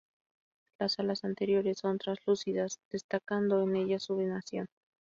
[0.79, 4.65] Las alas anteriores son translúcidas, destacando en ellas su venación.